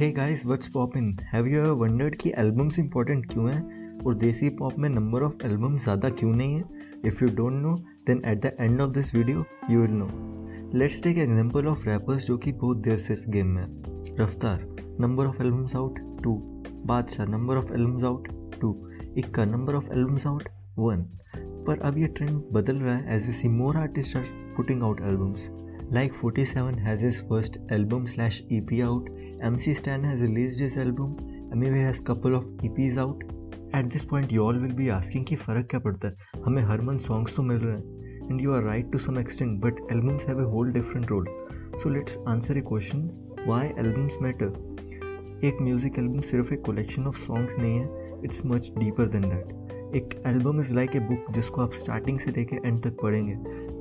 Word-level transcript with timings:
Hey 0.00 0.10
guys 0.10 0.44
what's 0.46 0.68
poppin 0.68 1.18
have 1.22 1.46
you 1.46 1.58
ever 1.58 1.72
wondered 1.78 2.14
कि 2.16 2.32
albums 2.38 2.78
important 2.78 3.26
क्यों 3.32 3.48
हैं? 3.50 3.98
और 4.04 4.14
देसी 4.14 4.48
पॉप 4.50 4.78
में 4.78 4.88
नंबर 4.88 5.22
ऑफ़ 5.22 5.34
एल्बम 5.44 5.76
ज़्यादा 5.78 6.10
क्यों 6.10 6.30
नहीं 6.30 6.54
है? 6.54 6.62
If 7.06 7.24
you 7.24 7.28
don't 7.30 7.52
know 7.52 7.74
then 8.06 8.22
at 8.26 8.40
the 8.42 8.52
end 8.60 8.80
of 8.80 8.90
this 8.90 9.14
video 9.14 9.44
you 9.70 9.80
will 9.80 9.90
know 9.90 10.08
let's 10.78 11.02
take 11.02 11.18
example 11.18 11.66
of 11.66 11.86
rappers 11.88 12.26
जो 12.26 12.38
कि 12.38 12.52
बहुत 12.52 12.76
देर 12.76 12.96
से 12.96 13.12
इस 13.12 13.24
गेम 13.28 13.46
में 13.46 13.66
Raftaar 14.20 14.66
number 15.00 15.26
of 15.26 15.42
albums 15.42 15.76
out 15.76 15.98
two 16.22 16.34
Badshah 16.86 17.26
number 17.26 17.56
of 17.56 17.72
albums 17.72 18.04
out 18.04 18.28
two 18.60 18.74
Ikka 19.18 19.44
number 19.44 19.74
of 19.74 19.92
albums 19.92 20.26
out 20.26 20.48
one 20.78 21.02
पर 21.66 21.80
अब 21.80 21.98
ये 21.98 22.06
ट्रेंड 22.06 22.42
बदल 22.52 22.76
रहा 22.76 22.96
है 22.96 23.16
as 23.16 23.26
we 23.26 23.32
see 23.32 23.48
more 23.48 23.76
artist 23.76 24.16
are 24.16 24.54
putting 24.56 24.82
out 24.82 25.00
albums 25.02 25.48
Like 25.94 26.12
47 26.14 26.76
has 26.78 27.00
his 27.00 27.16
first 27.28 27.56
album 27.68 28.06
slash 28.06 28.36
EP 28.52 28.68
out, 28.80 29.06
MC 29.42 29.72
Stan 29.74 30.04
has 30.04 30.20
released 30.22 30.60
his 30.60 30.76
album, 30.76 31.16
Amiway 31.54 31.80
has 31.84 32.00
couple 32.00 32.36
of 32.36 32.44
EPs 32.66 32.96
out. 32.96 33.24
At 33.74 33.88
this 33.90 34.04
point 34.04 34.30
you 34.30 34.44
all 34.44 34.60
will 34.64 34.76
be 34.80 34.86
asking 34.96 35.24
कि 35.24 35.36
फ़र्क 35.36 35.66
क्या 35.70 35.80
पड़ता 35.80 36.08
है? 36.08 36.16
हमें 36.44 36.62
हर 36.62 36.80
month 36.80 36.98
songs 36.98 37.36
तो 37.36 37.42
मिल 37.42 37.56
रहे 37.56 37.76
हैं। 37.76 38.30
And 38.30 38.40
you 38.40 38.52
are 38.52 38.62
right 38.62 38.92
to 38.92 38.98
some 38.98 39.18
extent 39.18 39.60
but 39.60 39.80
albums 39.92 40.28
have 40.28 40.40
a 40.40 40.44
whole 40.44 40.72
different 40.72 41.10
role 41.10 41.26
so 41.82 41.88
let's 41.88 42.18
answer 42.28 42.58
a 42.58 42.60
question 42.60 42.98
why 43.48 43.66
albums 43.66 44.18
matter 44.22 45.40
एक 45.44 45.58
म्यूज़िक 45.62 45.98
एल्बम 45.98 46.20
सिर्फ़ 46.20 46.52
एक 46.54 46.64
कलेक्शन 46.64 47.06
ऑफ़ 47.06 47.18
सॉन्ग्स 47.18 47.58
नहीं 47.58 47.78
है. 47.78 48.20
It's 48.24 48.42
much 48.46 48.72
deeper 48.78 49.08
than 49.08 49.22
that 49.22 49.58
एक 49.96 50.14
album 50.26 50.60
is 50.60 50.74
like 50.74 50.96
a 50.96 51.00
book 51.00 51.32
जिसको 51.34 51.60
आप 51.62 51.72
starting 51.72 52.18
से 52.18 52.30
लेके 52.30 52.56
एंड 52.56 52.82
तक 52.82 52.96
पढ़ेंगे। 53.02 53.34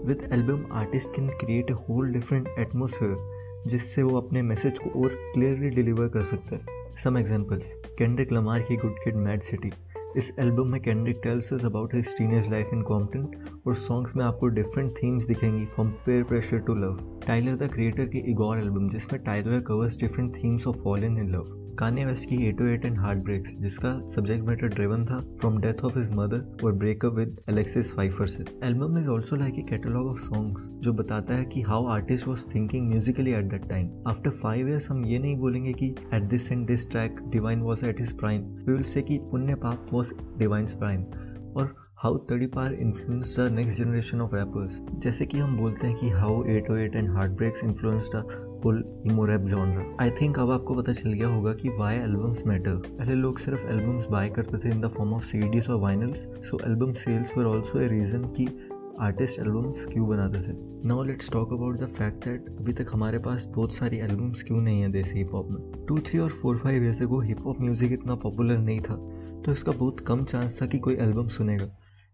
With 0.07 0.29
album 0.33 0.63
artist 0.71 1.09
can 1.15 1.27
create 1.27 1.71
a 1.71 1.73
whole 1.89 2.11
different 2.13 2.47
atmosphere 2.59 3.67
जिससे 3.67 4.03
वो 4.03 4.17
अपने 4.17 4.41
मैसेज 4.41 4.79
को 4.79 5.03
और 5.03 5.09
क्लियरली 5.33 5.69
डिलीवर 5.69 6.07
कर 6.07 6.23
सकता 6.23 6.55
है। 6.55 6.77
सम 6.95 7.17
एग्जाम्पल्स 7.17 7.73
कैंड्रिक 7.97 8.33
लमार 8.33 8.61
की 8.61 8.75
गुड 8.75 8.95
किड 9.03 9.15
मैड 9.15 9.41
सिटी 9.41 9.71
इस 10.17 10.33
एल्बम 10.39 10.67
में 10.67 10.81
Kendrick 10.81 11.19
tells 11.23 11.53
us 11.53 11.65
about 11.65 11.93
his 11.95 12.17
teenage 12.17 12.49
life 12.51 12.69
in 12.73 12.81
Compton 12.81 13.27
और 13.67 13.73
सॉन्ग्स 13.73 14.15
में 14.15 14.25
आपको 14.25 14.47
डिफरेंट 14.47 14.91
थीम्स 14.93 15.25
दिखेंगी 15.25 15.65
from 15.65 15.89
peer 16.05 16.23
pressure 16.23 16.59
to 16.59 16.75
love 16.75 16.99
Tyler 17.27 17.55
the 17.55 17.69
Creator 17.73 18.05
की 18.05 18.19
इगोर 18.31 18.57
एल्बम 18.57 18.89
जिसमें 18.89 19.21
Tyler 19.23 19.61
covers 19.61 19.99
different 19.99 20.35
themes 20.35 20.67
of 20.67 20.77
fallen 20.77 21.17
in 21.17 21.31
love 21.31 21.55
Kanye 21.79 22.05
West 22.05 22.27
की 22.29 22.35
eight 22.47 22.61
eight 22.61 22.85
and 22.85 22.97
heart 22.99 23.19
breaks 23.23 23.55
जिसका 23.57 23.91
subject 24.05 24.45
matter 24.45 24.67
driven 24.67 25.05
था 25.05 25.19
from 25.39 25.59
death 25.61 25.83
of 25.85 25.97
his 25.97 26.11
mother 26.13 26.65
और 26.65 26.73
breakup 26.73 27.13
with 27.13 27.37
Alexis 27.49 27.93
fifer 27.95 28.25
से। 28.25 28.43
Album 28.63 28.97
is 28.97 29.07
also 29.07 29.35
like 29.35 29.59
a 29.59 29.61
catalogue 29.69 30.07
of 30.07 30.17
songs 30.17 30.67
जो 30.83 30.93
बताता 30.93 31.33
है 31.33 31.45
कि 31.45 31.61
how 31.61 31.85
artist 31.87 32.27
was 32.27 32.47
thinking 32.55 32.89
musically 32.89 33.33
at 33.33 33.45
that 33.45 33.69
time 33.69 33.89
after 34.07 34.29
five 34.29 34.69
years 34.69 34.89
हम 34.91 35.05
ये 35.05 35.19
नहीं 35.19 35.37
बोलेंगे 35.37 35.73
कि 35.73 35.93
at 36.13 36.23
this 36.23 36.51
and 36.51 36.67
this 36.67 36.89
track 36.91 37.21
Divine 37.29 37.61
was 37.61 37.85
at 37.85 37.99
his 37.99 38.13
prime 38.19 38.41
we 38.41 38.73
will 38.73 38.83
say 38.83 39.01
कि 39.01 39.19
पुण्य 39.31 39.55
पाप 39.55 39.87
वॉज़ 39.93 40.13
डिवाइंस 40.37 40.73
प्राइम 40.73 41.03
और 41.53 41.73
how 42.03 42.17
Tadipaar 42.47 42.73
influence 42.73 43.35
the 43.39 43.51
next 43.53 43.79
generation 43.79 44.21
of 44.21 44.35
rappers 44.35 44.81
जैसे 44.97 45.25
कि 45.25 45.37
हम 45.37 45.57
बोलते 45.57 45.87
हैं 45.87 45.95
कि 45.95 46.09
how 46.09 46.43
eight 46.49 46.71
oh 46.71 46.75
eight 46.75 46.95
and 46.95 47.09
heartbreaks 47.31 47.63
influence 47.63 48.09
the 48.15 48.48
full 48.63 48.83
emo 49.07 49.25
rap 49.25 49.41
genre 49.49 49.95
I 50.01 50.11
think 50.21 50.39
अब 50.39 50.51
आपको 50.51 50.75
पता 50.75 50.93
चल 50.93 51.13
गया 51.13 51.27
होगा 51.27 51.53
कि 51.53 51.69
वाई 51.77 51.95
एल्बम्स 51.97 52.45
मैटर 52.47 52.75
पहले 52.87 53.15
लोग 53.15 53.39
सिर्फ़ 53.39 53.67
एल्बम्स 53.67 54.09
बाय 54.11 54.29
करते 54.29 54.57
थे 54.57 54.71
in 54.71 54.81
the 54.81 54.89
form 54.97 55.13
of 55.13 55.23
CDs 55.25 55.69
और 55.69 55.79
vinyls 55.81 56.27
so 56.49 56.59
album 56.67 56.93
sales 57.03 57.37
were 57.37 57.45
also 57.45 57.79
a 57.79 57.87
reason 57.87 58.23
कि 58.37 58.47
आर्टिस्ट 59.01 59.39
एल्बम्स 59.39 59.85
क्यों 59.85 60.07
बनाते 60.07 60.39
थे. 60.39 60.53
Now 60.87 61.03
let's 61.03 61.29
talk 61.31 61.53
about 61.53 61.77
the 61.79 61.85
fact 61.87 62.25
that 62.25 62.49
अभी 62.59 62.73
तक 62.73 62.87
हमारे 62.93 63.17
पास 63.19 63.45
बहुत 63.55 63.73
सारी 63.73 63.97
एल्बम्स 63.97 64.43
क्यों 64.43 64.61
नहीं 64.61 64.81
है 64.81 64.89
देसी 64.91 65.17
हिप 65.17 65.33
हॉप 65.33 65.51
में. 65.51 65.85
टू 65.87 65.99
थ्री 65.99 66.19
और 66.19 66.29
फोर 66.41 66.57
फाइव 66.57 66.83
ईयर्स 66.83 67.01
को 67.01 67.19
हिप 67.21 67.45
हॉप 67.45 67.61
म्यूज़िक 67.61 67.91
इतना 67.91 68.15
पॉपुलर 68.23 68.57
नहीं 68.57 68.79
था 68.79 68.95
तो 69.45 69.51
इसका 69.51 69.71
बहुत 69.71 69.99
कम 70.07 70.23
चांस 70.23 70.61
था 70.61 70.65
कि 70.65 70.79
कोई 70.79 70.95
एल्बम 70.95 71.27
सुनेगा. 71.27 71.69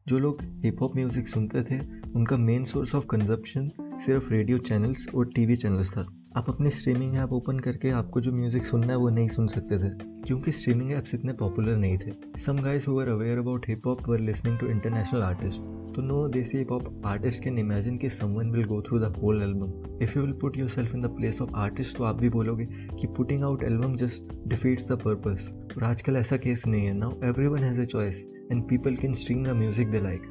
जो 0.07 0.19
लोग 0.19 0.41
हिप 0.63 0.81
हॉप 0.81 0.95
म्यूज़िक 0.95 1.27
सुनते 1.27 1.63
थे, 1.63 1.79
उनका 2.15 2.37
मेन 2.37 2.63
सोर्स 2.63 2.93
ऑफ़ 2.95 3.05
कंजप्शन 3.11 3.69
सिर्फ़ 4.05 4.31
रेडियो 4.33 4.57
चैनल्स 4.57 5.07
और 5.15 5.31
टीवी 5.35 5.55
चैनल्स 5.55 5.91
था. 5.91 6.05
आप 6.37 6.49
अपने 6.49 6.69
स्ट्रीमिंग 6.69 7.15
ऐप 7.17 7.33
ओपन 7.33 7.59
करके 7.59 7.89
आपको 7.97 8.21
जो 8.21 8.31
म्यूज़िक 8.31 8.65
सुनना 8.65 8.87
है 8.87 8.95
वो 8.99 9.09
नहीं 9.09 9.27
सुन 9.27 9.45
सकते 9.47 9.77
थे, 9.77 9.89
क्योंकि 10.27 10.51
स्ट्रीमिंग 10.51 10.91
ऐप्स 10.91 11.13
इतने 11.15 11.33
पॉपुलर 11.33 11.77
नहीं 11.77 11.97
थे। 11.97 12.11
Some 12.45 12.57
guys 12.63 12.87
who 12.87 12.99
are 13.01 13.09
aware 13.09 13.37
about 13.37 13.67
hip 13.69 13.87
hop 13.87 14.01
were 14.09 14.19
listening 14.19 14.57
to 14.59 14.67
international 14.67 15.21
artist 15.21 15.61
तो 15.95 16.01
no 16.01 16.27
desi 16.27 16.57
hip 16.57 16.71
hop 16.71 17.01
artist 17.05 17.43
can 17.43 17.59
imagine 17.59 17.97
कि 17.97 18.09
someone 18.09 18.51
will 18.51 18.65
go 18.65 18.81
through 18.81 18.99
the 18.99 19.13
whole 19.23 19.41
album 19.43 19.97
if 20.03 20.17
you 20.17 20.23
will 20.23 20.33
put 20.41 20.57
yourself 20.69 20.95
in 20.95 21.01
the 21.01 21.15
place 21.17 21.41
of 21.41 21.55
artist 21.55 21.97
तो 21.97 22.03
आप 22.03 22.15
भी 22.15 22.29
बोलोगे 22.29 22.65
कि 22.99 23.07
putting 23.07 23.43
out 23.43 23.63
album 23.63 23.95
just 23.95 24.37
defeats 24.47 24.91
the 24.91 24.99
purpose 25.05 25.51
और 25.77 25.83
आजकल 25.83 26.15
ऐसा 26.15 26.37
case 26.37 26.67
नहीं 26.67 26.85
है। 26.85 26.93
Now 26.93 27.11
everyone 27.47 27.63
has 27.63 27.81
a 27.81 27.85
choice 27.85 28.25
and 28.51 28.63
people 28.71 28.97
can 29.03 29.15
stream 29.19 29.45
the 29.45 29.53
music 29.61 29.93
they 29.93 30.01
like. 30.01 30.27